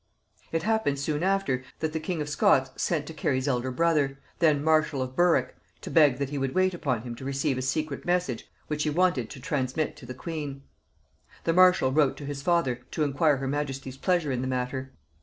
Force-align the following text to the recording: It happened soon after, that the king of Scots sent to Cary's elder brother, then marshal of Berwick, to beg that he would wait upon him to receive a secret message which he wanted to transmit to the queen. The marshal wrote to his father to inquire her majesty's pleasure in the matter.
It 0.51 0.63
happened 0.63 0.97
soon 0.97 1.21
after, 1.21 1.63
that 1.79 1.93
the 1.93 1.99
king 1.99 2.23
of 2.23 2.27
Scots 2.27 2.71
sent 2.75 3.05
to 3.05 3.13
Cary's 3.13 3.47
elder 3.47 3.69
brother, 3.69 4.17
then 4.39 4.63
marshal 4.63 4.99
of 4.99 5.15
Berwick, 5.15 5.55
to 5.81 5.91
beg 5.91 6.17
that 6.17 6.31
he 6.31 6.39
would 6.39 6.55
wait 6.55 6.73
upon 6.73 7.03
him 7.03 7.13
to 7.17 7.23
receive 7.23 7.55
a 7.55 7.61
secret 7.61 8.03
message 8.03 8.49
which 8.65 8.81
he 8.81 8.89
wanted 8.89 9.29
to 9.29 9.39
transmit 9.39 9.95
to 9.97 10.07
the 10.07 10.15
queen. 10.15 10.63
The 11.43 11.53
marshal 11.53 11.91
wrote 11.91 12.17
to 12.17 12.25
his 12.25 12.41
father 12.41 12.81
to 12.89 13.03
inquire 13.03 13.37
her 13.37 13.47
majesty's 13.47 13.95
pleasure 13.97 14.31
in 14.31 14.41
the 14.41 14.47
matter. 14.47 14.91